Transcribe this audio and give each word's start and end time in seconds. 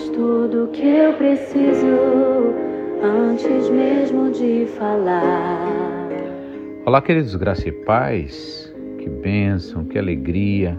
sabes 0.00 0.08
tudo 0.10 0.68
que 0.72 0.86
eu 0.86 1.12
preciso 1.14 2.54
antes 3.02 3.68
mesmo 3.70 4.30
de 4.32 4.66
falar. 4.78 6.08
Olá, 6.86 7.02
queridos, 7.02 7.34
graça 7.36 7.68
e 7.68 7.72
paz. 7.72 8.72
Que 8.98 9.08
bênção, 9.08 9.84
que 9.84 9.98
alegria. 9.98 10.78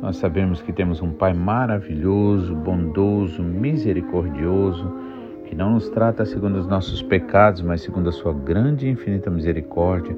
Nós 0.00 0.16
sabemos 0.16 0.60
que 0.62 0.72
temos 0.72 1.00
um 1.02 1.12
Pai 1.12 1.32
maravilhoso, 1.32 2.54
bondoso, 2.54 3.42
misericordioso, 3.42 4.92
que 5.46 5.54
não 5.54 5.74
nos 5.74 5.88
trata 5.90 6.24
segundo 6.24 6.58
os 6.58 6.66
nossos 6.66 7.02
pecados, 7.02 7.62
mas 7.62 7.82
segundo 7.82 8.08
a 8.08 8.12
sua 8.12 8.32
grande 8.32 8.86
e 8.86 8.90
infinita 8.90 9.30
misericórdia, 9.30 10.14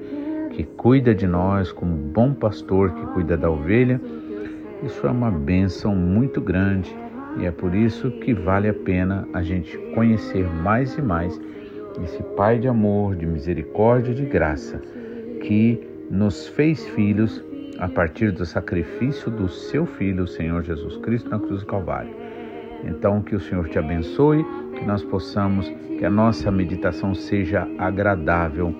que 0.51 0.65
cuida 0.65 1.15
de 1.15 1.27
nós 1.27 1.73
como 1.73 1.97
bom 1.97 2.33
pastor 2.33 2.93
que 2.93 3.07
cuida 3.07 3.37
da 3.37 3.51
ovelha. 3.51 4.01
Isso 4.83 5.07
é 5.07 5.11
uma 5.11 5.31
bênção 5.31 5.95
muito 5.95 6.41
grande 6.41 6.95
e 7.39 7.45
é 7.45 7.51
por 7.51 7.75
isso 7.75 8.11
que 8.11 8.33
vale 8.33 8.69
a 8.69 8.75
pena 8.75 9.29
a 9.33 9.43
gente 9.43 9.77
conhecer 9.95 10.47
mais 10.49 10.97
e 10.97 11.03
mais 11.03 11.39
esse 12.03 12.23
Pai 12.37 12.59
de 12.59 12.69
amor, 12.69 13.17
de 13.17 13.27
misericórdia 13.27 14.13
e 14.13 14.15
de 14.15 14.27
graça, 14.27 14.81
que 15.43 15.81
nos 16.11 16.47
fez 16.49 16.87
filhos 16.89 17.43
a 17.79 17.89
partir 17.89 18.33
do 18.33 18.45
sacrifício 18.45 19.31
do 19.31 19.49
seu 19.49 19.87
Filho, 19.87 20.25
o 20.25 20.29
Senhor 20.29 20.63
Jesus 20.63 20.97
Cristo, 20.99 21.29
na 21.31 21.39
cruz 21.39 21.61
do 21.61 21.67
Calvário. 21.67 22.15
Então, 22.85 23.23
que 23.23 23.35
o 23.35 23.41
Senhor 23.41 23.69
te 23.69 23.79
abençoe, 23.79 24.45
que 24.75 24.85
nós 24.85 25.03
possamos, 25.03 25.69
que 25.99 26.05
a 26.05 26.11
nossa 26.11 26.51
meditação 26.51 27.15
seja 27.15 27.67
agradável 27.79 28.75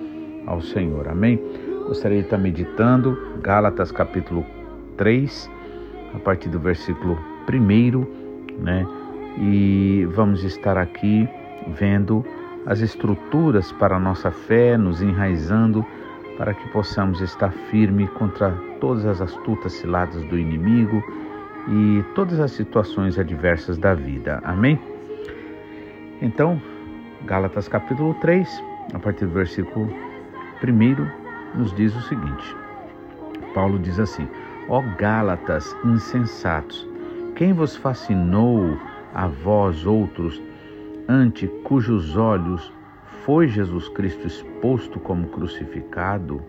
ao 0.47 0.61
Senhor. 0.61 1.09
Amém? 1.09 1.41
Gostaria 1.87 2.19
de 2.19 2.25
estar 2.25 2.39
meditando 2.39 3.17
Gálatas 3.43 3.91
capítulo 3.91 4.45
3, 4.97 5.51
a 6.15 6.19
partir 6.19 6.49
do 6.49 6.59
versículo 6.59 7.19
1 7.49 8.26
né? 8.59 8.87
E 9.39 10.07
vamos 10.13 10.45
estar 10.45 10.79
aqui 10.79 11.29
vendo 11.69 12.25
as 12.65 12.81
estruturas 12.81 13.71
para 13.73 13.97
a 13.97 14.01
nossa 14.01 14.31
fé, 14.31 14.77
nos 14.77 15.03
enraizando 15.03 15.85
para 16.37 16.53
que 16.53 16.69
possamos 16.69 17.21
estar 17.21 17.51
firme 17.71 18.07
contra 18.09 18.51
todas 18.81 19.07
as 19.07 19.21
astutas 19.21 19.73
ciladas 19.73 20.23
do 20.25 20.39
inimigo 20.39 21.03
e 21.69 22.05
todas 22.15 22.39
as 22.41 22.53
situações 22.53 23.19
adversas 23.19 23.79
da 23.79 23.95
vida. 23.95 24.41
Amém? 24.45 24.79
Então, 26.21 26.61
Gálatas 27.25 27.69
capítulo 27.69 28.15
3, 28.15 28.63
a 28.95 28.99
partir 28.99 29.27
do 29.27 29.33
versículo 29.33 29.91
1, 30.63 31.59
nos 31.59 31.75
diz 31.75 31.95
o 31.97 32.01
seguinte: 32.03 32.57
Paulo 33.55 33.79
diz 33.79 33.99
assim: 33.99 34.29
Ó 34.69 34.83
Gálatas 34.99 35.77
insensatos, 35.85 36.89
quem 37.37 37.53
vos 37.53 37.77
fascinou 37.77 38.79
a 39.15 39.29
vós 39.29 39.87
outros, 39.87 40.43
ante 41.07 41.47
cujos 41.65 42.17
olhos 42.17 42.73
foi 43.25 43.47
Jesus 43.47 43.91
Cristo 43.91 44.27
exposto 44.27 44.99
como 44.99 45.29
crucificado? 45.29 46.43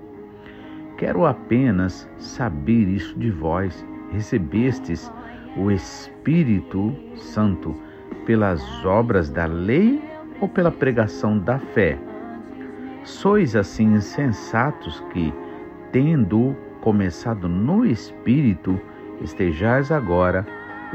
Quero 0.97 1.25
apenas 1.25 2.09
saber 2.17 2.87
isso 2.87 3.19
de 3.19 3.29
vós. 3.29 3.85
Recebestes 4.11 5.11
o 5.57 5.69
Espírito 5.69 6.95
Santo 7.15 7.75
pelas 8.25 8.63
obras 8.85 9.29
da 9.29 9.45
lei 9.45 10.01
ou 10.39 10.47
pela 10.47 10.71
pregação 10.71 11.37
da 11.37 11.59
fé? 11.59 11.99
Sois 13.03 13.57
assim 13.57 13.95
insensatos 13.95 15.01
que, 15.11 15.33
tendo 15.91 16.55
começado 16.79 17.49
no 17.49 17.85
Espírito, 17.85 18.79
estejais 19.21 19.91
agora 19.91 20.45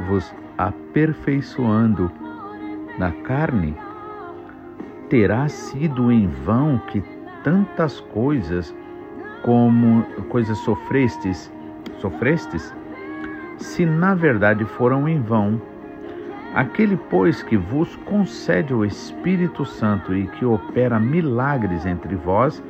vos 0.08 0.34
aperfeiçoando 0.58 2.10
na 2.98 3.10
carne, 3.10 3.74
terá 5.08 5.48
sido 5.48 6.10
em 6.10 6.26
vão 6.26 6.78
que 6.88 7.02
tantas 7.42 8.00
coisas 8.00 8.74
como 9.42 10.02
coisas 10.28 10.56
sofrestes, 10.58 11.52
sofrestes, 11.98 12.74
se 13.58 13.84
na 13.84 14.14
verdade 14.14 14.64
foram 14.64 15.08
em 15.08 15.20
vão. 15.20 15.60
Aquele, 16.54 16.96
pois, 17.08 17.42
que 17.42 17.56
vos 17.56 17.96
concede 18.04 18.74
o 18.74 18.84
Espírito 18.84 19.64
Santo 19.64 20.14
e 20.14 20.26
que 20.26 20.44
opera 20.44 21.00
milagres 21.00 21.86
entre 21.86 22.14
vós, 22.14 22.62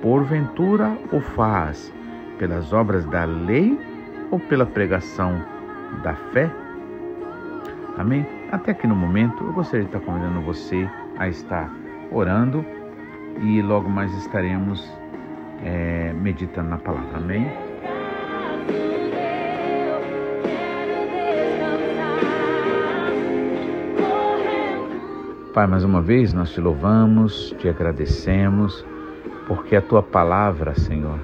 porventura 0.00 0.96
o 1.12 1.20
faz 1.20 1.92
pelas 2.38 2.72
obras 2.72 3.04
da 3.06 3.24
lei 3.24 3.78
ou 4.30 4.38
pela 4.38 4.64
pregação 4.64 5.42
da 6.02 6.14
fé? 6.14 6.63
Amém? 7.96 8.26
Até 8.50 8.72
aqui 8.72 8.88
no 8.88 8.96
momento, 8.96 9.44
eu 9.44 9.52
gostaria 9.52 9.86
de 9.86 9.94
estar 9.94 10.04
convidando 10.04 10.40
você 10.40 10.88
a 11.16 11.28
estar 11.28 11.72
orando 12.10 12.64
e 13.40 13.62
logo 13.62 13.88
mais 13.88 14.12
estaremos 14.14 14.92
é, 15.62 16.12
meditando 16.12 16.70
na 16.70 16.78
palavra. 16.78 17.18
Amém? 17.18 17.46
Pai, 25.52 25.68
mais 25.68 25.84
uma 25.84 26.02
vez 26.02 26.32
nós 26.32 26.50
te 26.50 26.60
louvamos, 26.60 27.54
te 27.58 27.68
agradecemos, 27.68 28.84
porque 29.46 29.76
a 29.76 29.82
tua 29.82 30.02
palavra, 30.02 30.74
Senhor, 30.74 31.20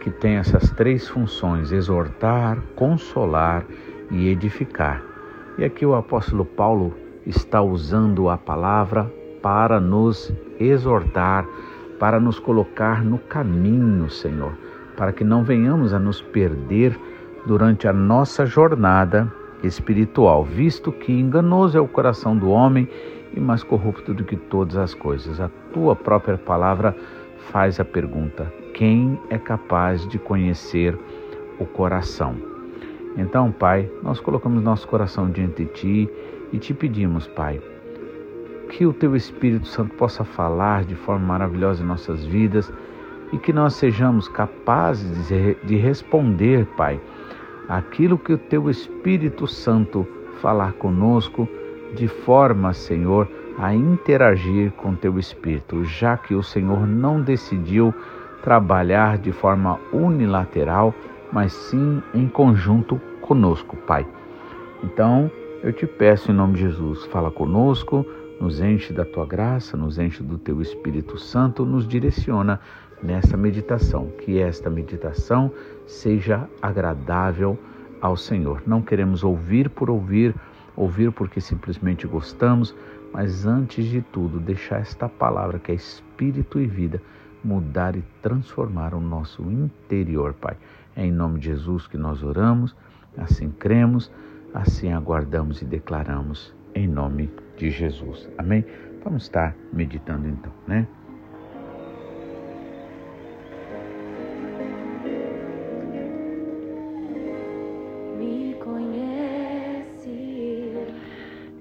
que 0.00 0.10
tem 0.10 0.36
essas 0.36 0.70
três 0.70 1.06
funções: 1.06 1.72
exortar, 1.72 2.56
consolar 2.74 3.66
e 4.10 4.28
edificar 4.28 5.15
e 5.58 5.64
aqui 5.64 5.86
o 5.86 5.94
apóstolo 5.94 6.44
Paulo 6.44 6.94
está 7.24 7.62
usando 7.62 8.28
a 8.28 8.36
palavra 8.36 9.10
para 9.42 9.80
nos 9.80 10.32
exortar, 10.60 11.46
para 11.98 12.20
nos 12.20 12.38
colocar 12.38 13.02
no 13.02 13.18
caminho, 13.18 14.10
Senhor, 14.10 14.52
para 14.96 15.12
que 15.12 15.24
não 15.24 15.42
venhamos 15.42 15.94
a 15.94 15.98
nos 15.98 16.20
perder 16.20 16.98
durante 17.46 17.88
a 17.88 17.92
nossa 17.92 18.44
jornada 18.44 19.32
espiritual, 19.62 20.44
visto 20.44 20.92
que 20.92 21.12
enganoso 21.12 21.78
é 21.78 21.80
o 21.80 21.88
coração 21.88 22.36
do 22.36 22.50
homem 22.50 22.88
e 23.34 23.40
mais 23.40 23.62
corrupto 23.62 24.12
do 24.12 24.24
que 24.24 24.36
todas 24.36 24.76
as 24.76 24.94
coisas. 24.94 25.40
A 25.40 25.48
tua 25.72 25.96
própria 25.96 26.36
palavra 26.36 26.94
faz 27.50 27.80
a 27.80 27.84
pergunta: 27.84 28.52
quem 28.74 29.18
é 29.30 29.38
capaz 29.38 30.06
de 30.06 30.18
conhecer 30.18 30.98
o 31.58 31.64
coração? 31.64 32.55
Então, 33.16 33.50
Pai, 33.50 33.90
nós 34.02 34.20
colocamos 34.20 34.62
nosso 34.62 34.86
coração 34.86 35.30
diante 35.30 35.64
de 35.64 35.70
Ti 35.72 36.10
e 36.52 36.58
te 36.58 36.74
pedimos, 36.74 37.26
Pai, 37.26 37.60
que 38.68 38.84
o 38.84 38.92
Teu 38.92 39.16
Espírito 39.16 39.66
Santo 39.66 39.94
possa 39.94 40.22
falar 40.22 40.84
de 40.84 40.94
forma 40.94 41.26
maravilhosa 41.26 41.82
em 41.82 41.86
nossas 41.86 42.24
vidas 42.24 42.70
e 43.32 43.38
que 43.38 43.52
nós 43.52 43.74
sejamos 43.74 44.28
capazes 44.28 45.28
de 45.64 45.76
responder, 45.76 46.66
Pai, 46.76 47.00
aquilo 47.68 48.18
que 48.18 48.34
o 48.34 48.38
Teu 48.38 48.68
Espírito 48.68 49.46
Santo 49.46 50.06
falar 50.40 50.74
conosco, 50.74 51.48
de 51.94 52.06
forma, 52.06 52.74
Senhor, 52.74 53.28
a 53.58 53.74
interagir 53.74 54.72
com 54.72 54.94
Teu 54.94 55.18
Espírito, 55.18 55.84
já 55.84 56.16
que 56.16 56.34
o 56.34 56.42
Senhor 56.42 56.86
não 56.86 57.22
decidiu 57.22 57.94
trabalhar 58.42 59.16
de 59.16 59.32
forma 59.32 59.80
unilateral 59.92 60.94
mas 61.36 61.52
sim 61.52 62.02
em 62.14 62.26
conjunto 62.26 62.98
conosco, 63.20 63.76
Pai. 63.76 64.06
Então, 64.82 65.30
eu 65.62 65.70
te 65.70 65.86
peço 65.86 66.32
em 66.32 66.34
nome 66.34 66.54
de 66.54 66.60
Jesus, 66.60 67.04
fala 67.04 67.30
conosco, 67.30 68.06
nos 68.40 68.58
enche 68.62 68.90
da 68.90 69.04
tua 69.04 69.26
graça, 69.26 69.76
nos 69.76 69.98
enche 69.98 70.22
do 70.22 70.38
teu 70.38 70.62
Espírito 70.62 71.18
Santo, 71.18 71.66
nos 71.66 71.86
direciona 71.86 72.58
nesta 73.02 73.36
meditação, 73.36 74.06
que 74.24 74.38
esta 74.38 74.70
meditação 74.70 75.52
seja 75.86 76.48
agradável 76.62 77.58
ao 78.00 78.16
Senhor. 78.16 78.62
Não 78.66 78.80
queremos 78.80 79.22
ouvir 79.22 79.68
por 79.68 79.90
ouvir, 79.90 80.34
ouvir 80.74 81.12
porque 81.12 81.38
simplesmente 81.38 82.06
gostamos, 82.06 82.74
mas 83.12 83.44
antes 83.44 83.84
de 83.84 84.00
tudo, 84.00 84.40
deixar 84.40 84.80
esta 84.80 85.06
palavra 85.06 85.58
que 85.58 85.70
é 85.70 85.74
espírito 85.74 86.58
e 86.58 86.66
vida 86.66 87.02
mudar 87.44 87.94
e 87.94 88.02
transformar 88.22 88.94
o 88.94 89.00
nosso 89.00 89.42
interior, 89.42 90.32
Pai. 90.32 90.56
É 90.96 91.04
em 91.04 91.12
nome 91.12 91.38
de 91.38 91.48
Jesus 91.48 91.86
que 91.86 91.98
nós 91.98 92.22
oramos, 92.22 92.74
assim 93.18 93.50
cremos, 93.50 94.10
assim 94.54 94.92
aguardamos 94.92 95.60
e 95.60 95.64
declaramos 95.66 96.54
em 96.74 96.88
nome 96.88 97.30
de 97.58 97.70
Jesus. 97.70 98.26
Amém? 98.38 98.64
Vamos 99.04 99.24
estar 99.24 99.54
meditando 99.72 100.26
então, 100.26 100.52
né? 100.66 100.86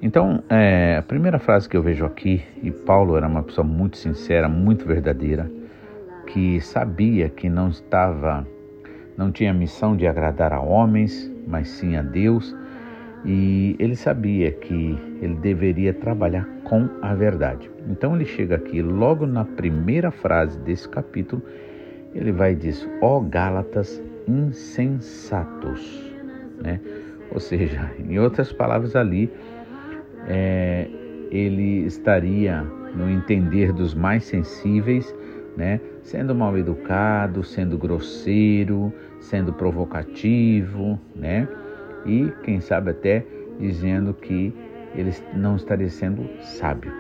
Então, 0.02 0.44
é, 0.50 0.98
a 0.98 1.02
primeira 1.02 1.40
frase 1.40 1.68
que 1.68 1.76
eu 1.76 1.82
vejo 1.82 2.06
aqui, 2.06 2.44
e 2.62 2.70
Paulo 2.70 3.18
era 3.18 3.28
uma 3.28 3.42
pessoa 3.42 3.66
muito 3.66 3.98
sincera, 3.98 4.48
muito 4.48 4.86
verdadeira, 4.86 5.52
que 6.28 6.62
sabia 6.62 7.28
que 7.28 7.50
não 7.50 7.70
estava 7.70 8.48
não 9.18 9.32
tinha 9.32 9.54
missão 9.54 9.96
de 9.96 10.06
agradar 10.08 10.54
a 10.54 10.60
homens, 10.60 11.32
mas 11.48 11.70
sim 11.70 11.96
a 11.96 12.02
Deus. 12.02 12.56
e 13.28 13.76
ele 13.80 13.96
sabia 13.96 14.52
que 14.52 15.00
ele 15.20 15.34
deveria 15.36 15.92
trabalhar 15.92 16.48
com 16.64 16.88
a 17.02 17.16
verdade. 17.16 17.72
Então 17.90 18.16
ele 18.16 18.26
chega 18.26 18.56
aqui, 18.56 18.84
logo 18.84 19.26
na 19.26 19.44
primeira 19.44 20.12
frase 20.12 20.60
desse 20.60 20.88
capítulo, 20.88 21.42
ele 22.14 22.32
vai 22.32 22.54
dizer: 22.54 22.88
Ó 23.02 23.18
oh, 23.18 23.22
Gálatas 23.22 24.02
insensatos. 24.28 26.14
Né? 26.62 26.80
Ou 27.32 27.40
seja, 27.40 27.92
em 28.00 28.20
outras 28.20 28.52
palavras, 28.52 28.96
ali, 28.96 29.32
é, 30.28 30.88
ele 31.32 31.86
estaria 31.86 32.62
no 32.96 33.10
entender 33.10 33.74
dos 33.74 33.94
mais 33.94 34.24
sensíveis, 34.24 35.14
né? 35.56 35.80
sendo 36.02 36.36
mal 36.36 36.58
educado, 36.58 37.44
sendo 37.44 37.78
grosseiro, 37.78 38.94
sendo 39.20 39.54
provocativo, 39.54 41.00
né? 41.16 41.48
e 42.06 42.32
quem 42.44 42.60
sabe 42.60 42.92
até 42.92 43.26
dizendo 43.60 44.14
que 44.14 44.54
ele 44.96 45.12
não 45.34 45.56
estaria 45.56 45.90
sendo 45.90 46.28
sábio. 46.42 46.92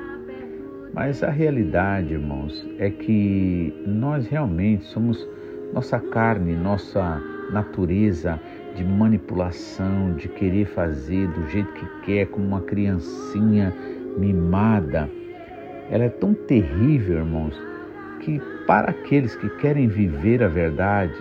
Mas 0.94 1.24
a 1.24 1.30
realidade, 1.30 2.14
irmãos, 2.14 2.66
é 2.80 2.90
que 2.90 3.74
nós 3.86 4.28
realmente 4.28 4.86
somos 4.86 5.28
nossa 5.74 6.00
carne, 6.00 6.56
nossa 6.56 7.22
natureza 7.52 8.40
de 8.76 8.84
manipulação, 8.84 10.14
de 10.16 10.28
querer 10.30 10.66
fazer 10.68 11.28
do 11.30 11.48
jeito 11.50 11.72
que 11.74 11.86
quer, 12.06 12.28
como 12.28 12.48
uma 12.48 12.62
criancinha 12.62 13.74
mimada. 14.18 15.10
Ela 15.90 16.06
é 16.06 16.10
tão 16.10 16.34
terrível, 16.34 17.18
irmãos, 17.18 17.62
que 18.26 18.42
para 18.66 18.90
aqueles 18.90 19.36
que 19.36 19.48
querem 19.58 19.88
viver 19.88 20.44
a 20.44 20.48
verdade, 20.48 21.14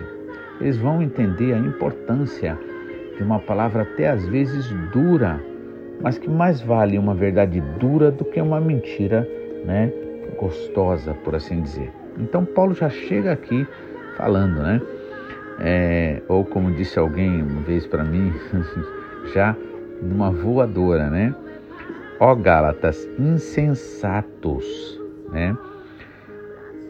eles 0.59 0.75
vão 0.77 1.03
entender 1.03 1.53
a 1.53 1.59
importância 1.59 2.57
de 3.15 3.21
uma 3.21 3.39
palavra 3.39 3.83
até 3.83 4.09
às 4.09 4.27
vezes 4.27 4.67
dura, 4.91 5.39
mas 6.01 6.17
que 6.17 6.27
mais 6.27 6.61
vale 6.61 6.97
uma 6.97 7.13
verdade 7.13 7.61
dura 7.79 8.09
do 8.09 8.25
que 8.25 8.41
uma 8.41 8.59
mentira, 8.59 9.29
né, 9.63 9.93
gostosa, 10.39 11.13
por 11.13 11.35
assim 11.35 11.61
dizer. 11.61 11.91
Então 12.17 12.43
Paulo 12.43 12.73
já 12.73 12.89
chega 12.89 13.31
aqui 13.31 13.67
falando, 14.17 14.63
né? 14.63 14.81
É, 15.59 16.21
ou 16.27 16.43
como 16.43 16.71
disse 16.71 16.97
alguém 16.97 17.41
uma 17.41 17.61
vez 17.61 17.85
para 17.85 18.03
mim, 18.03 18.33
já 19.33 19.55
numa 20.01 20.31
voadora, 20.31 21.09
né? 21.09 21.33
Ó 22.19 22.33
Gálatas, 22.35 23.07
insensatos, 23.19 24.99
né? 25.31 25.55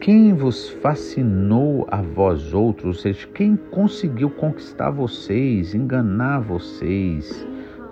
Quem 0.06 0.32
vos 0.34 0.68
fascinou 0.68 1.84
a 1.90 2.00
vós 2.00 2.54
outros, 2.54 2.86
ou 2.86 2.92
seja, 2.94 3.26
quem 3.34 3.56
conseguiu 3.56 4.30
conquistar 4.30 4.88
vocês, 4.88 5.74
enganar 5.74 6.38
vocês, 6.42 7.44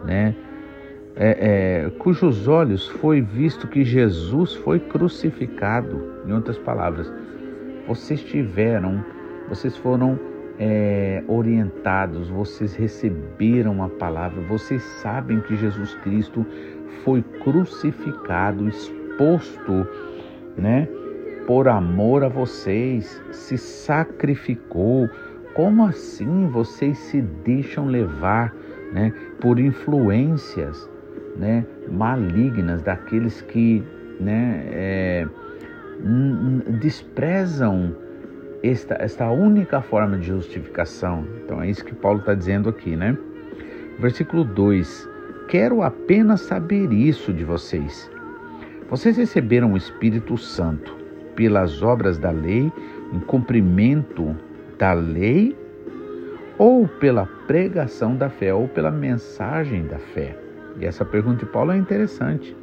né? 0.05 0.33
É, 1.17 1.87
é, 1.87 1.91
cujos 1.99 2.47
olhos 2.47 2.87
foi 2.87 3.21
visto 3.21 3.67
que 3.67 3.83
Jesus 3.83 4.55
foi 4.55 4.79
crucificado. 4.79 6.23
Em 6.25 6.33
outras 6.33 6.57
palavras, 6.57 7.13
vocês 7.89 8.23
tiveram, 8.23 9.05
vocês 9.49 9.77
foram 9.77 10.17
é, 10.57 11.21
orientados, 11.27 12.29
vocês 12.29 12.77
receberam 12.77 13.83
a 13.83 13.89
palavra, 13.89 14.41
vocês 14.43 14.85
sabem 15.03 15.41
que 15.41 15.57
Jesus 15.57 15.97
Cristo 15.97 16.47
foi 17.03 17.25
crucificado, 17.43 18.69
exposto, 18.69 19.85
né? 20.57 20.87
Por 21.46 21.69
amor 21.69 22.25
a 22.25 22.29
vocês, 22.29 23.23
se 23.31 23.58
sacrificou. 23.58 25.08
Como 25.55 25.85
assim 25.85 26.49
vocês 26.49 26.96
se 26.96 27.20
deixam 27.20 27.87
levar, 27.87 28.55
né? 28.93 29.12
Por 29.41 29.58
influências, 29.58 30.88
né? 31.37 31.67
Malignas 31.91 32.82
daqueles 32.82 33.43
que, 33.43 33.85
né? 34.19 34.64
É, 34.73 35.26
desprezam 36.81 37.94
esta, 38.62 38.94
esta 38.99 39.31
única 39.31 39.82
forma 39.82 40.17
de 40.17 40.29
justificação. 40.29 41.26
Então 41.44 41.61
é 41.61 41.69
isso 41.69 41.85
que 41.85 41.94
Paulo 41.94 42.20
está 42.20 42.35
dizendo 42.35 42.70
aqui, 42.70 42.96
né? 42.96 43.17
Versículo 43.99 44.44
2: 44.44 45.08
Quero 45.49 45.82
apenas 45.82 46.41
saber 46.41 46.91
isso 46.91 47.35
de 47.35 47.44
vocês. 47.44 48.11
Vocês 48.88 49.19
receberam 49.19 49.75
o 49.75 49.76
Espírito 49.76 50.38
Santo 50.38 51.04
pelas 51.35 51.83
obras 51.83 52.19
da 52.19 52.31
lei, 52.31 52.73
em 53.13 53.21
cumprimento 53.21 54.35
da 54.79 54.93
lei, 54.93 55.57
ou 56.59 56.87
pela 56.87 57.27
pregação 57.47 58.17
da 58.17 58.29
fé, 58.29 58.55
ou 58.55 58.69
pela 58.69 58.91
mensagem 58.91 59.87
da 59.87 59.99
fé? 59.99 60.37
E 60.81 60.85
essa 60.85 61.05
pergunta 61.05 61.45
de 61.45 61.47
Paulo 61.47 61.73
é 61.73 61.77
interessante, 61.77 62.57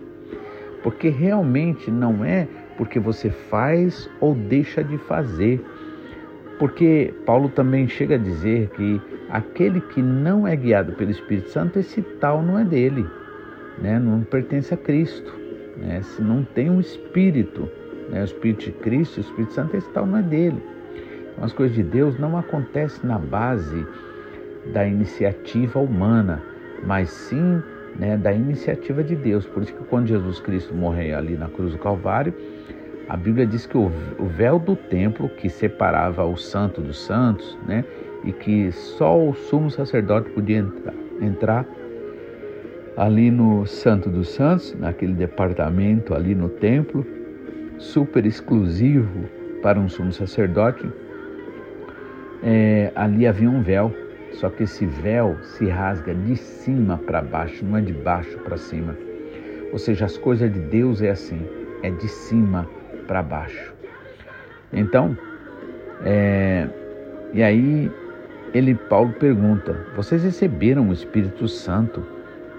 porque 0.84 1.10
realmente 1.10 1.90
não 1.90 2.24
é 2.24 2.48
porque 2.78 3.00
você 3.00 3.30
faz 3.30 4.10
ou 4.20 4.34
deixa 4.34 4.84
de 4.84 4.98
fazer, 4.98 5.64
porque 6.58 7.14
Paulo 7.26 7.50
também 7.50 7.88
chega 7.88 8.16
a 8.16 8.18
dizer 8.18 8.70
que 8.70 9.02
aquele 9.30 9.82
que 9.82 10.02
não 10.02 10.48
é 10.48 10.56
guiado 10.56 10.94
pelo 10.94 11.12
Espírito 11.12 11.50
Santo, 11.50 11.80
esse 11.80 12.02
tal 12.02 12.44
não 12.44 12.60
é 12.60 12.64
dele, 12.64 13.06
né? 13.82 14.00
não 14.00 14.22
pertence 14.22 14.74
a 14.74 14.78
Cristo. 14.78 15.42
Né? 15.78 16.02
Não 16.20 16.44
tem 16.44 16.70
um 16.70 16.80
Espírito, 16.80 17.70
né? 18.12 18.22
o 18.22 18.26
Espírito 18.26 18.66
de 18.66 18.72
Cristo, 18.74 19.18
o 19.18 19.22
Espírito 19.22 19.54
Santo, 19.54 19.76
esse 19.76 19.90
tal 19.90 20.06
não 20.06 20.20
é 20.20 20.22
dele. 20.22 20.62
Então, 21.32 21.44
as 21.46 21.54
coisas 21.54 21.76
de 21.76 21.82
Deus 21.82 22.20
não 22.20 22.38
acontecem 22.38 23.08
na 23.10 23.18
base 23.18 23.88
da 24.74 24.86
iniciativa 24.86 25.80
humana, 25.80 26.44
mas 26.86 27.10
sim 27.10 27.64
né, 27.98 28.18
da 28.18 28.32
iniciativa 28.32 29.04
de 29.04 29.16
Deus. 29.16 29.46
Por 29.46 29.64
isso 29.64 29.74
que 29.74 29.84
quando 29.86 30.08
Jesus 30.08 30.40
Cristo 30.40 30.74
morreu 30.74 31.18
ali 31.18 31.36
na 31.36 31.48
cruz 31.48 31.72
do 31.72 31.80
Calvário, 31.80 32.34
a 33.10 33.18
Bíblia 33.18 33.46
diz 33.46 33.66
que 33.66 33.78
o 33.78 33.92
véu 34.38 34.60
do 34.60 34.76
templo 34.76 35.28
que 35.30 35.50
separava 35.50 36.24
o 36.24 36.38
santo 36.38 36.80
dos 36.80 37.04
santos, 37.04 37.58
né, 37.68 37.84
e 38.24 38.32
que 38.32 38.72
só 38.72 39.20
o 39.20 39.34
sumo 39.34 39.70
sacerdote 39.70 40.30
podia 40.30 40.60
entrar, 40.60 40.94
entrar 41.20 41.66
ali 42.96 43.32
no 43.32 43.66
Santo 43.66 44.10
dos 44.10 44.30
Santos, 44.30 44.76
naquele 44.80 45.14
departamento 45.14 46.14
ali 46.14 46.36
no 46.36 46.50
templo, 46.50 47.06
super 47.82 48.26
exclusivo 48.26 49.26
para 49.62 49.80
um 49.80 49.90
sumo 49.90 50.12
sacerdote, 50.14 50.88
é, 52.44 52.92
ali 52.96 53.28
havia 53.28 53.50
um 53.50 53.62
véu, 53.62 53.94
só 54.34 54.50
que 54.50 54.64
esse 54.64 54.86
véu 54.86 55.38
se 55.42 55.68
rasga 55.68 56.14
de 56.14 56.36
cima 56.36 56.98
para 56.98 57.22
baixo, 57.22 57.66
não 57.66 57.78
é 57.78 57.82
de 57.82 57.94
baixo 57.94 58.38
para 58.40 58.58
cima. 58.58 58.96
Ou 59.72 59.78
seja, 59.78 60.06
as 60.06 60.18
coisas 60.18 60.52
de 60.52 60.60
Deus 60.60 61.02
é 61.02 61.10
assim, 61.10 61.42
é 61.84 61.90
de 61.90 62.08
cima 62.08 62.68
para 63.08 63.22
baixo. 63.22 63.74
Então, 64.72 65.18
é, 66.04 66.68
e 67.34 67.44
aí 67.44 67.92
ele 68.54 68.76
Paulo 68.76 69.14
pergunta: 69.14 69.88
vocês 69.96 70.24
receberam 70.24 70.90
o 70.90 70.94
Espírito 70.94 71.48
Santo 71.48 72.04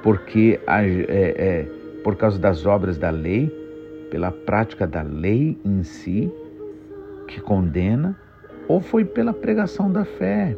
porque 0.02 0.60
é, 0.66 0.84
é, 1.08 1.66
por 2.02 2.16
causa 2.16 2.38
das 2.38 2.66
obras 2.66 2.98
da 2.98 3.10
lei, 3.10 3.61
pela 4.12 4.30
prática 4.30 4.86
da 4.86 5.00
lei 5.00 5.58
em 5.64 5.82
si 5.82 6.30
que 7.26 7.40
condena, 7.40 8.14
ou 8.68 8.78
foi 8.78 9.06
pela 9.06 9.32
pregação 9.32 9.90
da 9.90 10.04
fé? 10.04 10.54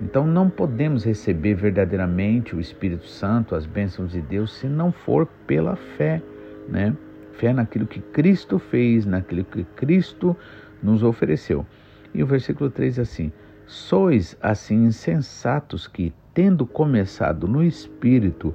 Então 0.00 0.26
não 0.26 0.48
podemos 0.48 1.04
receber 1.04 1.52
verdadeiramente 1.52 2.56
o 2.56 2.60
Espírito 2.60 3.06
Santo, 3.06 3.54
as 3.54 3.66
bênçãos 3.66 4.12
de 4.12 4.22
Deus, 4.22 4.50
se 4.58 4.66
não 4.66 4.90
for 4.90 5.26
pela 5.46 5.76
fé, 5.76 6.22
né? 6.66 6.96
Fé 7.34 7.52
naquilo 7.52 7.86
que 7.86 8.00
Cristo 8.00 8.58
fez, 8.58 9.04
naquilo 9.04 9.44
que 9.44 9.64
Cristo 9.76 10.34
nos 10.82 11.02
ofereceu. 11.02 11.66
E 12.14 12.22
o 12.22 12.26
versículo 12.26 12.70
3 12.70 12.98
é 12.98 13.02
assim: 13.02 13.30
Sois 13.66 14.38
assim 14.40 14.86
insensatos 14.86 15.86
que, 15.86 16.14
tendo 16.32 16.64
começado 16.66 17.46
no 17.46 17.62
espírito, 17.62 18.54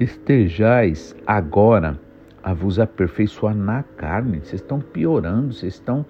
estejais 0.00 1.14
agora 1.26 2.00
a 2.42 2.54
vos 2.54 2.80
aperfeiçoar 2.80 3.54
na 3.54 3.82
carne. 3.82 4.40
Vocês 4.40 4.62
estão 4.62 4.80
piorando, 4.80 5.52
vocês 5.52 5.74
estão 5.74 6.06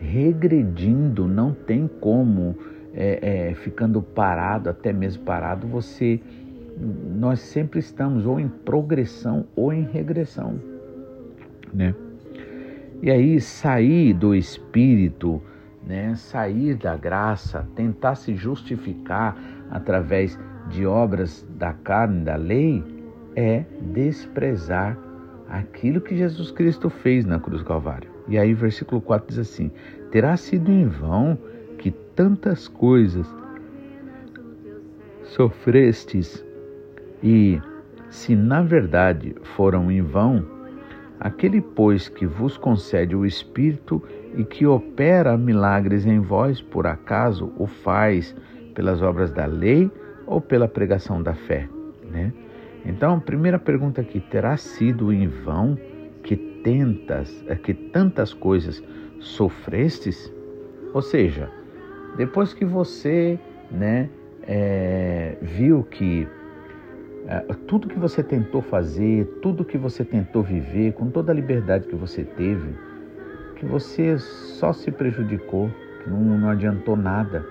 regredindo, 0.00 1.28
não 1.28 1.52
tem 1.52 1.86
como, 2.00 2.56
é, 2.94 3.50
é, 3.50 3.54
ficando 3.54 4.00
parado, 4.00 4.70
até 4.70 4.92
mesmo 4.92 5.24
parado, 5.24 5.66
você 5.66 6.20
nós 7.16 7.40
sempre 7.40 7.80
estamos 7.80 8.24
ou 8.24 8.38
em 8.38 8.48
progressão 8.48 9.46
ou 9.56 9.72
em 9.72 9.82
regressão, 9.82 10.60
né? 11.74 11.92
E 13.02 13.10
aí 13.10 13.40
sair 13.40 14.14
do 14.14 14.32
espírito, 14.32 15.42
né? 15.84 16.14
Sair 16.14 16.76
da 16.76 16.96
graça, 16.96 17.66
tentar 17.74 18.14
se 18.14 18.36
justificar 18.36 19.36
através 19.70 20.38
de 20.70 20.86
obras 20.86 21.44
da 21.58 21.72
carne, 21.72 22.24
da 22.24 22.36
lei, 22.36 22.84
é 23.38 23.64
desprezar 23.80 24.98
aquilo 25.48 26.00
que 26.00 26.16
Jesus 26.16 26.50
Cristo 26.50 26.90
fez 26.90 27.24
na 27.24 27.38
cruz 27.38 27.60
do 27.62 27.64
Calvário. 27.68 28.10
E 28.26 28.36
aí 28.36 28.52
versículo 28.52 29.00
4 29.00 29.28
diz 29.28 29.38
assim: 29.38 29.70
Terá 30.10 30.36
sido 30.36 30.72
em 30.72 30.88
vão 30.88 31.38
que 31.78 31.92
tantas 31.92 32.66
coisas 32.66 33.32
sofrestes, 35.22 36.44
e 37.22 37.62
se 38.10 38.34
na 38.34 38.60
verdade 38.60 39.36
foram 39.54 39.88
em 39.88 40.02
vão, 40.02 40.44
aquele, 41.20 41.60
pois, 41.60 42.08
que 42.08 42.26
vos 42.26 42.56
concede 42.56 43.14
o 43.14 43.24
Espírito 43.24 44.02
e 44.36 44.42
que 44.42 44.66
opera 44.66 45.38
milagres 45.38 46.04
em 46.06 46.18
vós, 46.18 46.60
por 46.60 46.88
acaso 46.88 47.52
o 47.56 47.68
faz 47.68 48.34
pelas 48.74 49.00
obras 49.00 49.30
da 49.30 49.46
lei 49.46 49.88
ou 50.26 50.40
pela 50.40 50.66
pregação 50.66 51.22
da 51.22 51.34
fé? 51.34 51.68
Né? 52.10 52.32
Então, 52.88 53.16
a 53.16 53.20
primeira 53.20 53.58
pergunta 53.58 54.00
aqui: 54.00 54.18
terá 54.18 54.56
sido 54.56 55.12
em 55.12 55.28
vão 55.28 55.78
que 56.22 56.34
tentas, 56.36 57.44
é, 57.46 57.54
que 57.54 57.74
tantas 57.74 58.32
coisas 58.32 58.82
sofrestes? 59.20 60.32
Ou 60.94 61.02
seja, 61.02 61.50
depois 62.16 62.54
que 62.54 62.64
você, 62.64 63.38
né, 63.70 64.08
é, 64.42 65.36
viu 65.42 65.84
que 65.84 66.26
é, 67.26 67.40
tudo 67.66 67.88
que 67.88 67.98
você 67.98 68.22
tentou 68.22 68.62
fazer, 68.62 69.26
tudo 69.42 69.66
que 69.66 69.76
você 69.76 70.02
tentou 70.02 70.42
viver, 70.42 70.94
com 70.94 71.10
toda 71.10 71.30
a 71.30 71.34
liberdade 71.34 71.86
que 71.86 71.94
você 71.94 72.24
teve, 72.24 72.74
que 73.56 73.66
você 73.66 74.16
só 74.18 74.72
se 74.72 74.90
prejudicou, 74.90 75.70
que 76.02 76.08
não, 76.08 76.20
não 76.20 76.48
adiantou 76.48 76.96
nada, 76.96 77.44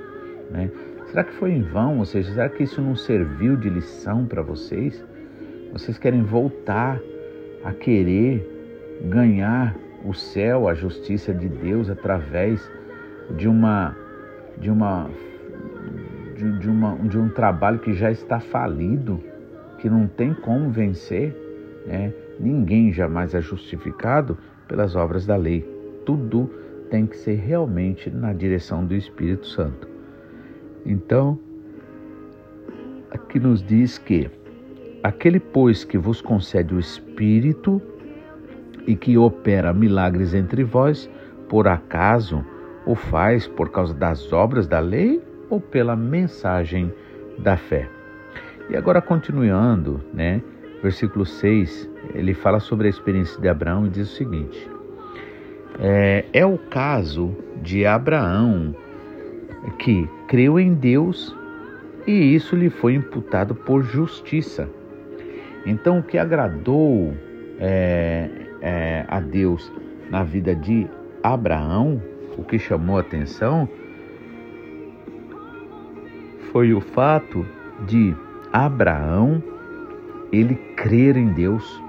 né? 0.49 0.71
Será 1.05 1.23
que 1.23 1.33
foi 1.33 1.51
em 1.51 1.61
vão? 1.61 1.99
Ou 1.99 2.05
seja, 2.05 2.33
será 2.33 2.49
que 2.49 2.63
isso 2.63 2.81
não 2.81 2.95
serviu 2.95 3.55
de 3.55 3.69
lição 3.69 4.25
para 4.25 4.41
vocês? 4.41 5.05
Vocês 5.77 5.99
querem 5.99 6.23
voltar 6.23 6.99
a 7.63 7.71
querer 7.71 8.43
ganhar 9.11 9.75
o 10.03 10.11
céu, 10.11 10.67
a 10.67 10.73
justiça 10.73 11.31
de 11.31 11.47
Deus 11.47 11.87
através 11.87 12.67
de 13.37 13.47
uma 13.47 13.95
de 14.57 14.71
uma 14.71 15.07
de, 16.35 16.57
de, 16.57 16.67
uma, 16.67 16.95
de 16.95 17.19
um 17.19 17.29
trabalho 17.29 17.77
que 17.77 17.93
já 17.93 18.09
está 18.09 18.39
falido, 18.39 19.23
que 19.77 19.87
não 19.87 20.07
tem 20.07 20.33
como 20.33 20.71
vencer, 20.71 21.35
né? 21.85 22.11
Ninguém 22.39 22.91
jamais 22.91 23.35
é 23.35 23.41
justificado 23.41 24.35
pelas 24.67 24.95
obras 24.95 25.27
da 25.27 25.35
lei. 25.35 25.61
Tudo 26.07 26.49
tem 26.89 27.05
que 27.05 27.17
ser 27.17 27.35
realmente 27.35 28.09
na 28.09 28.33
direção 28.33 28.83
do 28.83 28.95
Espírito 28.95 29.45
Santo. 29.45 29.87
Então, 30.83 31.37
aqui 33.11 33.39
nos 33.39 33.61
diz 33.61 33.99
que 33.99 34.27
aquele, 35.03 35.39
pois, 35.39 35.83
que 35.83 35.97
vos 35.97 36.21
concede 36.21 36.73
o 36.73 36.79
Espírito 36.79 37.81
e 38.85 38.95
que 38.95 39.17
opera 39.17 39.73
milagres 39.73 40.33
entre 40.33 40.63
vós, 40.63 41.09
por 41.49 41.67
acaso 41.67 42.43
o 42.85 42.95
faz 42.95 43.47
por 43.47 43.69
causa 43.69 43.93
das 43.93 44.31
obras 44.31 44.67
da 44.67 44.79
lei 44.79 45.21
ou 45.49 45.59
pela 45.59 45.95
mensagem 45.95 46.91
da 47.37 47.57
fé. 47.57 47.89
E 48.69 48.75
agora 48.75 49.01
continuando, 49.01 50.01
né? 50.13 50.41
Versículo 50.81 51.25
6, 51.25 51.89
ele 52.13 52.33
fala 52.33 52.59
sobre 52.59 52.87
a 52.87 52.89
experiência 52.89 53.41
de 53.41 53.47
Abraão 53.47 53.87
e 53.87 53.89
diz 53.89 54.11
o 54.11 54.15
seguinte: 54.15 54.69
é, 55.79 56.25
é 56.33 56.45
o 56.45 56.57
caso 56.57 57.35
de 57.61 57.85
Abraão 57.85 58.75
que 59.79 60.07
creu 60.27 60.59
em 60.59 60.73
Deus 60.73 61.35
e 62.05 62.35
isso 62.35 62.55
lhe 62.55 62.69
foi 62.69 62.93
imputado 62.93 63.53
por 63.53 63.83
justiça. 63.83 64.69
Então, 65.67 65.99
o 65.99 66.03
que 66.03 66.17
agradou 66.17 67.13
é, 67.59 68.29
é, 68.61 69.05
a 69.05 69.19
Deus 69.19 69.69
na 70.09 70.23
vida 70.23 70.55
de 70.55 70.87
Abraão, 71.21 72.01
o 72.37 72.43
que 72.43 72.57
chamou 72.57 72.97
atenção, 72.97 73.67
foi 76.53 76.73
o 76.73 76.79
fato 76.79 77.45
de 77.85 78.15
Abraão 78.53 79.43
ele 80.31 80.55
crer 80.77 81.17
em 81.17 81.33
Deus 81.33 81.83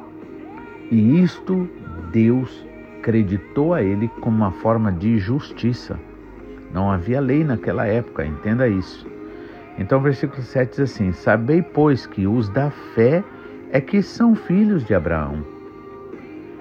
e 0.90 1.22
isto 1.22 1.68
Deus 2.10 2.66
acreditou 2.98 3.74
a 3.74 3.80
ele 3.80 4.08
como 4.20 4.38
uma 4.38 4.50
forma 4.50 4.90
de 4.90 5.18
justiça. 5.18 5.96
Não 6.74 6.90
havia 6.90 7.20
lei 7.20 7.44
naquela 7.44 7.86
época, 7.86 8.26
entenda 8.26 8.66
isso. 8.66 9.06
Então, 9.78 10.00
versículo 10.00 10.42
7 10.42 10.70
diz 10.70 10.80
assim: 10.80 11.12
Sabei, 11.12 11.62
pois, 11.62 12.06
que 12.06 12.26
os 12.26 12.48
da 12.48 12.70
fé 12.96 13.22
é 13.70 13.80
que 13.80 14.02
são 14.02 14.34
filhos 14.34 14.84
de 14.84 14.94
Abraão. 14.94 15.44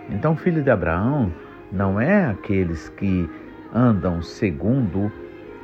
Então, 0.09 0.35
filho 0.35 0.61
de 0.61 0.69
Abraão 0.69 1.31
não 1.71 1.99
é 1.99 2.25
aqueles 2.25 2.89
que 2.89 3.29
andam 3.73 4.21
segundo 4.21 5.11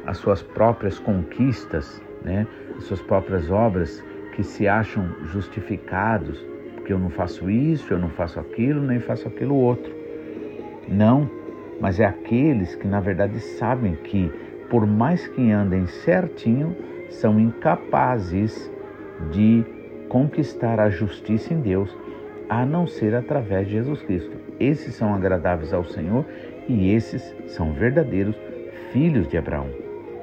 as 0.05 0.17
suas 0.17 0.41
próprias 0.41 0.99
conquistas, 0.99 2.01
né? 2.23 2.45
as 2.77 2.83
suas 2.85 3.01
próprias 3.01 3.49
obras, 3.49 4.03
que 4.35 4.43
se 4.43 4.67
acham 4.67 5.07
justificados, 5.25 6.43
porque 6.75 6.91
eu 6.91 6.99
não 6.99 7.09
faço 7.09 7.49
isso, 7.49 7.93
eu 7.93 7.99
não 7.99 8.09
faço 8.09 8.39
aquilo, 8.39 8.81
nem 8.81 8.99
faço 8.99 9.27
aquilo 9.27 9.55
outro. 9.55 9.93
Não, 10.87 11.29
mas 11.79 11.99
é 11.99 12.05
aqueles 12.05 12.75
que 12.75 12.87
na 12.87 12.99
verdade 12.99 13.39
sabem 13.39 13.95
que, 13.95 14.31
por 14.69 14.85
mais 14.85 15.27
que 15.27 15.51
andem 15.51 15.85
certinho, 15.87 16.75
são 17.09 17.39
incapazes 17.39 18.69
de 19.31 19.63
conquistar 20.13 20.79
a 20.79 20.91
justiça 20.91 21.55
em 21.55 21.59
Deus, 21.59 21.89
a 22.47 22.63
não 22.67 22.85
ser 22.85 23.15
através 23.15 23.65
de 23.65 23.73
Jesus 23.73 23.99
Cristo. 24.03 24.37
Esses 24.59 24.93
são 24.93 25.11
agradáveis 25.11 25.73
ao 25.73 25.83
Senhor 25.83 26.23
e 26.69 26.93
esses 26.93 27.35
são 27.47 27.73
verdadeiros 27.73 28.35
filhos 28.91 29.27
de 29.27 29.39
Abraão. 29.39 29.67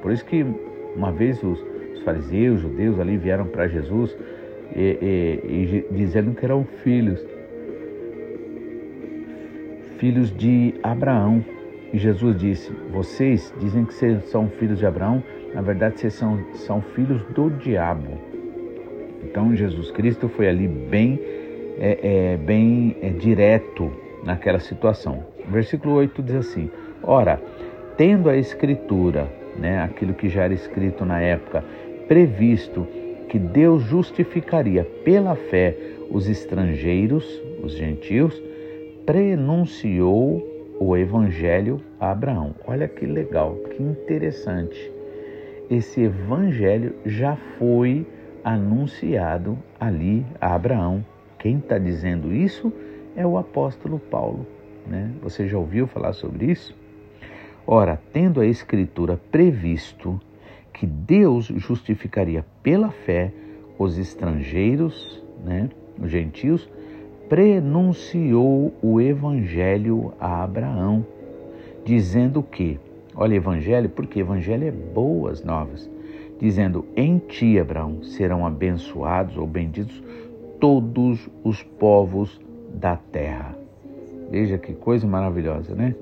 Por 0.00 0.12
isso 0.12 0.24
que 0.24 0.46
uma 0.94 1.10
vez 1.10 1.42
os, 1.42 1.60
fariseus, 2.04 2.58
os 2.58 2.62
judeus 2.62 3.00
ali 3.00 3.16
vieram 3.16 3.48
para 3.48 3.66
Jesus 3.66 4.16
e, 4.76 4.96
e, 5.02 5.86
e 5.90 5.94
dizendo 5.94 6.36
que 6.36 6.44
eram 6.44 6.64
filhos, 6.84 7.20
filhos 9.98 10.30
de 10.36 10.72
Abraão. 10.84 11.44
E 11.92 11.98
Jesus 11.98 12.38
disse: 12.38 12.72
Vocês 12.92 13.52
dizem 13.58 13.84
que 13.84 14.20
são 14.20 14.48
filhos 14.50 14.78
de 14.78 14.86
Abraão, 14.86 15.20
na 15.52 15.60
verdade 15.60 15.98
vocês 15.98 16.14
são, 16.14 16.38
são 16.54 16.80
filhos 16.80 17.24
do 17.34 17.50
diabo. 17.50 18.39
Então 19.22 19.54
Jesus 19.54 19.90
Cristo 19.90 20.28
foi 20.28 20.48
ali 20.48 20.66
bem, 20.66 21.18
é, 21.78 21.98
é, 22.02 22.36
bem 22.36 22.96
é, 23.02 23.10
direto 23.10 23.90
naquela 24.24 24.58
situação. 24.58 25.24
Versículo 25.48 25.94
8 25.94 26.22
diz 26.22 26.36
assim: 26.36 26.70
Ora, 27.02 27.40
tendo 27.96 28.28
a 28.28 28.36
Escritura, 28.36 29.28
né, 29.58 29.82
aquilo 29.82 30.14
que 30.14 30.28
já 30.28 30.44
era 30.44 30.54
escrito 30.54 31.04
na 31.04 31.20
época, 31.20 31.64
previsto 32.08 32.86
que 33.28 33.38
Deus 33.38 33.82
justificaria 33.84 34.84
pela 35.04 35.36
fé 35.36 35.76
os 36.10 36.28
estrangeiros, 36.28 37.40
os 37.62 37.72
gentios, 37.72 38.42
prenunciou 39.06 40.46
o 40.78 40.96
evangelho 40.96 41.80
a 42.00 42.10
Abraão. 42.10 42.54
Olha 42.66 42.88
que 42.88 43.06
legal, 43.06 43.54
que 43.70 43.82
interessante. 43.82 44.90
Esse 45.70 46.02
evangelho 46.02 46.94
já 47.04 47.36
foi 47.58 48.04
anunciado 48.44 49.58
ali 49.78 50.24
a 50.40 50.54
Abraão. 50.54 51.04
Quem 51.38 51.58
está 51.58 51.78
dizendo 51.78 52.32
isso 52.32 52.72
é 53.16 53.26
o 53.26 53.38
apóstolo 53.38 53.98
Paulo. 53.98 54.46
Né? 54.86 55.10
Você 55.22 55.46
já 55.48 55.58
ouviu 55.58 55.86
falar 55.86 56.12
sobre 56.12 56.46
isso? 56.46 56.74
Ora, 57.66 58.00
tendo 58.12 58.40
a 58.40 58.46
Escritura 58.46 59.20
previsto 59.30 60.20
que 60.72 60.86
Deus 60.86 61.46
justificaria 61.46 62.44
pela 62.62 62.90
fé 62.90 63.32
os 63.78 63.98
estrangeiros, 63.98 65.22
né, 65.44 65.70
os 65.98 66.10
gentios, 66.10 66.68
prenunciou 67.28 68.74
o 68.82 69.00
evangelho 69.00 70.12
a 70.18 70.42
Abraão, 70.42 71.06
dizendo 71.84 72.42
que, 72.42 72.78
olha, 73.14 73.36
evangelho, 73.36 73.88
porque 73.88 74.20
evangelho 74.20 74.66
é 74.66 74.70
boas 74.70 75.42
novas, 75.42 75.88
dizendo: 76.40 76.84
Em 76.96 77.18
ti, 77.18 77.58
Abraão, 77.58 78.02
serão 78.02 78.46
abençoados 78.46 79.36
ou 79.36 79.46
benditos 79.46 80.02
todos 80.58 81.28
os 81.44 81.62
povos 81.62 82.40
da 82.74 82.96
terra. 82.96 83.56
Veja 84.30 84.58
que 84.58 84.74
coisa 84.74 85.06
maravilhosa, 85.06 85.74
né? 85.74 85.94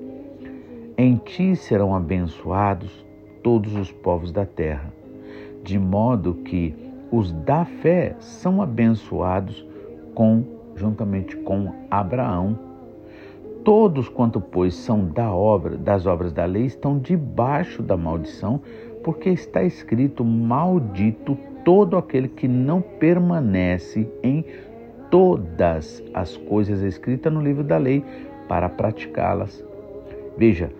Em 0.97 1.17
ti 1.17 1.55
serão 1.55 1.95
abençoados 1.95 3.05
todos 3.43 3.75
os 3.75 3.91
povos 3.91 4.31
da 4.31 4.45
terra, 4.45 4.93
de 5.63 5.79
modo 5.79 6.35
que 6.35 6.75
os 7.11 7.31
da 7.31 7.65
fé 7.65 8.15
são 8.19 8.61
abençoados 8.61 9.65
com 10.13 10.43
juntamente 10.75 11.35
com 11.37 11.73
Abraão. 11.89 12.57
Todos 13.63 14.07
quanto 14.07 14.39
pois 14.39 14.73
são 14.73 15.05
da 15.05 15.33
obra, 15.33 15.77
das 15.77 16.05
obras 16.05 16.31
da 16.31 16.45
lei 16.45 16.65
estão 16.65 16.97
debaixo 16.97 17.83
da 17.83 17.97
maldição, 17.97 18.61
porque 19.09 19.31
está 19.31 19.63
escrito: 19.63 20.23
maldito 20.23 21.35
todo 21.65 21.97
aquele 21.97 22.27
que 22.27 22.47
não 22.47 22.79
permanece 22.79 24.07
em 24.21 24.45
todas 25.09 26.03
as 26.13 26.37
coisas 26.37 26.83
escritas 26.83 27.33
no 27.33 27.41
livro 27.41 27.63
da 27.63 27.75
lei 27.75 28.05
para 28.47 28.69
praticá-las. 28.69 29.65
Veja, 30.37 30.71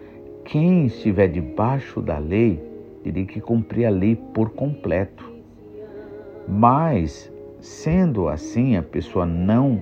quem 0.45 0.85
estiver 0.85 1.27
debaixo 1.27 2.01
da 2.01 2.19
lei 2.19 2.63
teria 3.03 3.25
que 3.25 3.41
cumprir 3.41 3.87
a 3.87 3.89
lei 3.89 4.15
por 4.15 4.51
completo. 4.51 5.27
Mas, 6.47 7.33
sendo 7.59 8.27
assim, 8.27 8.77
a 8.77 8.83
pessoa 8.83 9.25
não 9.25 9.81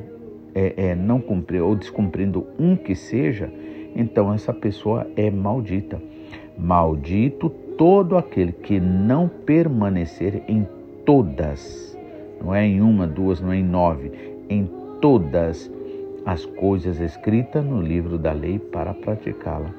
é, 0.55 0.91
é, 0.91 0.95
não 0.95 1.19
cumprir 1.19 1.61
ou 1.61 1.75
descumprindo 1.75 2.47
um 2.57 2.77
que 2.77 2.95
seja, 2.95 3.51
então 3.93 4.33
essa 4.33 4.53
pessoa 4.53 5.05
é 5.17 5.29
maldita. 5.29 6.01
Maldito 6.57 7.66
todo 7.77 8.17
aquele 8.17 8.51
que 8.51 8.79
não 8.79 9.27
permanecer 9.27 10.43
em 10.47 10.67
todas, 11.05 11.97
não 12.41 12.53
é 12.53 12.65
em 12.65 12.81
uma, 12.81 13.07
duas, 13.07 13.39
não 13.39 13.51
é 13.51 13.57
em 13.57 13.63
nove, 13.63 14.11
em 14.49 14.69
todas 14.99 15.71
as 16.25 16.45
coisas 16.45 16.99
escritas 16.99 17.63
no 17.63 17.81
livro 17.81 18.17
da 18.17 18.33
lei 18.33 18.59
para 18.59 18.93
praticá-la. 18.93 19.73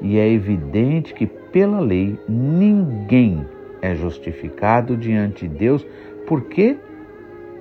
E 0.00 0.18
é 0.18 0.32
evidente 0.32 1.12
que 1.12 1.26
pela 1.26 1.80
lei 1.80 2.18
ninguém 2.28 3.44
é 3.82 3.94
justificado 3.94 4.96
diante 4.96 5.46
de 5.46 5.54
Deus, 5.54 5.86
porque 6.26 6.78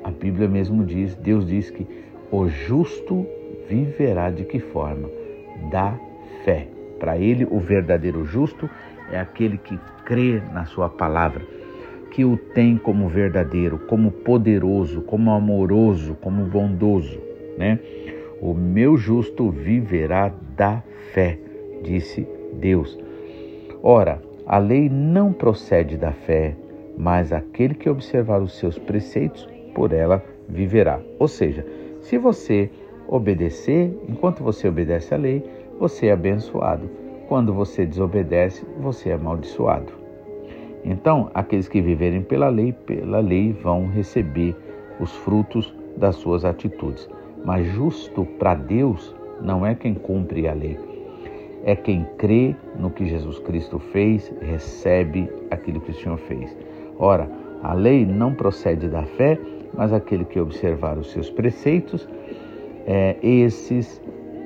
a 0.04 0.12
Bíblia 0.12 0.48
mesmo 0.48 0.86
diz, 0.86 1.16
Deus 1.16 1.48
diz 1.48 1.70
que 1.70 1.86
o 2.32 2.48
justo 2.48 3.26
viverá 3.68 4.30
de 4.30 4.44
que 4.44 4.60
forma? 4.60 5.10
Da 5.70 6.00
fé. 6.46 6.68
Para 7.00 7.18
ele, 7.18 7.46
o 7.50 7.60
verdadeiro 7.60 8.26
justo 8.26 8.70
é 9.12 9.20
aquele 9.20 9.58
que 9.58 9.78
crê 10.06 10.42
na 10.54 10.66
sua 10.66 10.90
palavra, 10.90 11.46
que 12.12 12.26
o 12.26 12.38
tem 12.38 12.78
como 12.78 13.08
verdadeiro, 13.08 13.80
como 13.80 14.12
poderoso, 14.12 15.02
como 15.02 15.32
amoroso, 15.32 16.16
como 16.16 16.46
bondoso, 16.46 17.20
né? 17.58 17.80
O 18.42 18.54
meu 18.54 18.98
justo 18.98 19.50
viverá 19.50 20.34
da 20.56 20.82
fé, 21.14 21.38
disse 21.84 22.28
Deus. 22.54 22.98
Ora, 23.84 24.22
a 24.46 24.58
lei 24.58 24.90
não 24.90 25.32
procede 25.32 25.98
da 25.98 26.12
fé, 26.12 26.56
mas 26.98 27.32
aquele 27.32 27.76
que 27.76 27.90
observar 27.90 28.42
os 28.42 28.58
seus 28.58 28.78
preceitos, 28.78 29.48
por 29.76 29.94
ela 29.94 30.24
viverá. 30.48 31.00
Ou 31.20 31.28
seja, 31.28 31.66
se 32.02 32.18
você 32.18 32.70
obedecer, 33.08 33.94
enquanto 34.08 34.44
você 34.44 34.68
obedece 34.68 35.14
à 35.14 35.18
lei, 35.18 35.44
você 35.80 36.08
é 36.08 36.12
abençoado. 36.12 36.90
Quando 37.30 37.54
você 37.54 37.86
desobedece, 37.86 38.66
você 38.80 39.10
é 39.10 39.14
amaldiçoado. 39.14 39.94
Então, 40.84 41.30
aqueles 41.32 41.68
que 41.68 41.80
viverem 41.80 42.24
pela 42.24 42.50
lei, 42.50 42.74
pela 42.74 43.20
lei 43.20 43.54
vão 43.54 43.88
receber 43.88 44.56
os 45.00 45.16
frutos 45.18 45.72
das 45.96 46.16
suas 46.16 46.44
atitudes. 46.44 47.08
Mas 47.46 47.68
justo 47.68 48.26
para 48.40 48.56
Deus 48.56 49.16
não 49.44 49.64
é 49.64 49.76
quem 49.76 49.94
cumpre 49.94 50.48
a 50.48 50.54
lei, 50.54 50.76
é 51.64 51.76
quem 51.76 52.04
crê 52.18 52.56
no 52.80 52.90
que 52.90 53.06
Jesus 53.06 53.38
Cristo 53.38 53.78
fez, 53.78 54.34
recebe 54.42 55.30
aquilo 55.52 55.80
que 55.82 55.92
o 55.92 55.94
Senhor 55.94 56.18
fez. 56.18 56.58
Ora, 56.98 57.30
a 57.62 57.74
lei 57.76 58.08
não 58.08 58.34
procede 58.34 58.90
da 58.90 59.04
fé, 59.04 59.40
mas 59.76 59.94
aquele 59.94 60.26
que 60.26 60.40
observar 60.40 60.98
os 60.98 61.12
seus 61.12 61.30
preceitos, 61.30 62.10
é, 62.88 63.18
esses 63.22 64.02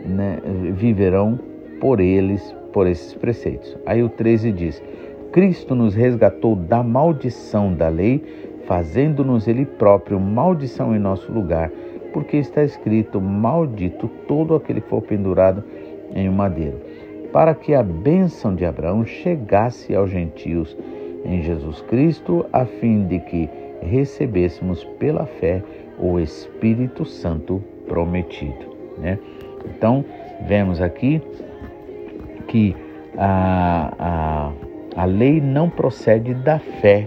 né, 0.05 0.41
viverão 0.73 1.39
por 1.79 2.01
eles, 2.01 2.53
por 2.73 2.87
esses 2.87 3.13
preceitos. 3.13 3.77
Aí 3.85 4.03
o 4.03 4.09
13 4.09 4.51
diz: 4.51 4.83
Cristo 5.31 5.73
nos 5.73 5.95
resgatou 5.95 6.55
da 6.55 6.83
maldição 6.83 7.73
da 7.73 7.87
lei, 7.87 8.23
fazendo-nos 8.65 9.47
Ele 9.47 9.65
próprio 9.65 10.19
maldição 10.19 10.95
em 10.95 10.99
nosso 10.99 11.31
lugar, 11.31 11.71
porque 12.11 12.37
está 12.37 12.63
escrito: 12.63 13.21
Maldito 13.21 14.09
todo 14.27 14.55
aquele 14.55 14.81
que 14.81 14.89
for 14.89 15.01
pendurado 15.01 15.63
em 16.13 16.27
um 16.27 16.33
madeiro, 16.33 16.79
para 17.31 17.55
que 17.55 17.73
a 17.73 17.81
bênção 17.81 18.53
de 18.53 18.65
Abraão 18.65 19.05
chegasse 19.05 19.95
aos 19.95 20.09
gentios 20.09 20.75
em 21.23 21.41
Jesus 21.41 21.81
Cristo, 21.83 22.45
a 22.51 22.65
fim 22.65 23.05
de 23.05 23.19
que 23.19 23.49
recebêssemos 23.81 24.83
pela 24.99 25.25
fé 25.25 25.63
o 25.99 26.19
Espírito 26.19 27.05
Santo 27.05 27.63
prometido. 27.87 28.73
Né? 28.97 29.17
Então, 29.65 30.03
vemos 30.47 30.81
aqui 30.81 31.21
que 32.53 32.75
a, 33.17 34.53
a, 34.95 35.01
a 35.01 35.05
lei 35.05 35.41
não 35.41 35.67
procede 35.67 36.35
da 36.35 36.59
fé, 36.59 37.05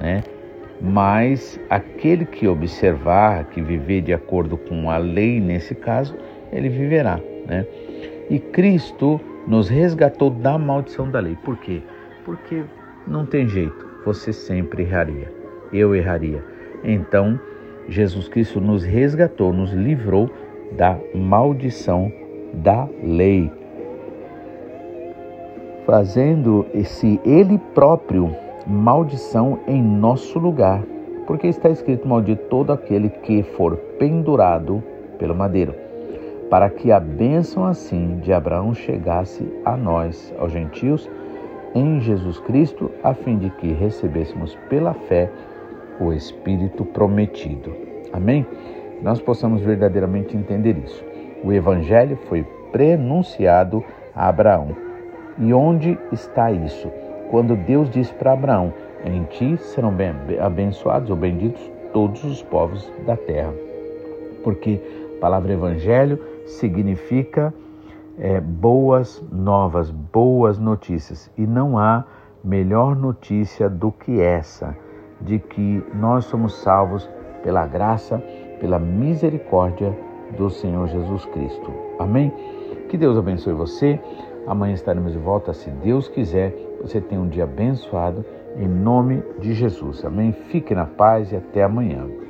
né? 0.00 0.22
mas 0.80 1.58
aquele 1.68 2.24
que 2.24 2.46
observar, 2.46 3.44
que 3.46 3.60
viver 3.60 4.02
de 4.02 4.12
acordo 4.12 4.56
com 4.56 4.88
a 4.88 4.96
lei, 4.96 5.40
nesse 5.40 5.74
caso, 5.74 6.16
ele 6.52 6.68
viverá. 6.68 7.18
Né? 7.44 7.66
E 8.30 8.38
Cristo 8.38 9.20
nos 9.48 9.68
resgatou 9.68 10.30
da 10.30 10.56
maldição 10.56 11.10
da 11.10 11.18
lei. 11.18 11.36
Por 11.44 11.56
quê? 11.56 11.82
Porque 12.24 12.62
não 13.04 13.26
tem 13.26 13.48
jeito, 13.48 13.86
você 14.04 14.32
sempre 14.32 14.84
erraria, 14.84 15.28
eu 15.72 15.92
erraria. 15.92 16.40
Então, 16.84 17.38
Jesus 17.88 18.28
Cristo 18.28 18.60
nos 18.60 18.84
resgatou, 18.84 19.52
nos 19.52 19.72
livrou 19.72 20.30
da 20.76 20.96
maldição 21.12 22.12
da 22.54 22.88
lei, 23.02 23.50
fazendo 25.86 26.66
esse 26.74 27.20
ele 27.24 27.58
próprio 27.74 28.34
maldição 28.66 29.58
em 29.66 29.82
nosso 29.82 30.38
lugar, 30.38 30.82
porque 31.26 31.46
está 31.46 31.68
escrito: 31.68 32.08
Maldito 32.08 32.44
todo 32.48 32.72
aquele 32.72 33.08
que 33.08 33.42
for 33.42 33.76
pendurado 33.98 34.82
pelo 35.18 35.34
madeiro, 35.34 35.74
para 36.50 36.68
que 36.70 36.90
a 36.90 37.00
bênção 37.00 37.64
assim 37.64 38.18
de 38.22 38.32
Abraão 38.32 38.74
chegasse 38.74 39.46
a 39.64 39.76
nós, 39.76 40.34
aos 40.38 40.52
gentios, 40.52 41.08
em 41.74 42.00
Jesus 42.00 42.38
Cristo, 42.40 42.90
a 43.02 43.14
fim 43.14 43.36
de 43.36 43.50
que 43.50 43.72
recebêssemos 43.72 44.56
pela 44.68 44.94
fé 44.94 45.30
o 46.00 46.12
Espírito 46.12 46.84
prometido. 46.84 47.72
Amém? 48.12 48.46
Nós 49.02 49.20
possamos 49.20 49.60
verdadeiramente 49.60 50.36
entender 50.36 50.76
isso. 50.78 51.04
O 51.42 51.52
Evangelho 51.52 52.16
foi 52.28 52.44
prenunciado 52.72 53.84
a 54.14 54.28
Abraão. 54.28 54.83
E 55.38 55.52
onde 55.52 55.98
está 56.12 56.52
isso? 56.52 56.90
Quando 57.30 57.56
Deus 57.56 57.90
disse 57.90 58.12
para 58.14 58.32
Abraão: 58.32 58.72
Em 59.04 59.24
ti 59.24 59.56
serão 59.56 59.94
abençoados 60.40 61.10
ou 61.10 61.16
benditos 61.16 61.70
todos 61.92 62.24
os 62.24 62.42
povos 62.42 62.90
da 63.06 63.16
terra. 63.16 63.52
Porque 64.42 64.80
a 65.16 65.20
palavra 65.20 65.52
Evangelho 65.52 66.20
significa 66.46 67.52
é, 68.18 68.40
boas 68.40 69.22
novas, 69.32 69.90
boas 69.90 70.58
notícias. 70.58 71.30
E 71.36 71.46
não 71.46 71.78
há 71.78 72.04
melhor 72.42 72.94
notícia 72.94 73.68
do 73.68 73.90
que 73.90 74.20
essa, 74.20 74.76
de 75.20 75.38
que 75.38 75.82
nós 75.94 76.26
somos 76.26 76.54
salvos 76.56 77.08
pela 77.42 77.66
graça, 77.66 78.18
pela 78.60 78.78
misericórdia 78.78 79.96
do 80.36 80.50
Senhor 80.50 80.88
Jesus 80.88 81.24
Cristo. 81.26 81.72
Amém? 81.98 82.32
Que 82.88 82.96
Deus 82.96 83.16
abençoe 83.16 83.54
você. 83.54 84.00
Amanhã 84.46 84.74
estaremos 84.74 85.12
de 85.12 85.18
volta, 85.18 85.52
se 85.52 85.70
Deus 85.70 86.08
quiser. 86.08 86.54
Você 86.82 87.00
tenha 87.00 87.20
um 87.20 87.28
dia 87.28 87.44
abençoado, 87.44 88.24
em 88.56 88.68
nome 88.68 89.22
de 89.40 89.54
Jesus. 89.54 90.04
Amém? 90.04 90.32
Fique 90.32 90.74
na 90.74 90.86
paz 90.86 91.32
e 91.32 91.36
até 91.36 91.62
amanhã. 91.62 92.23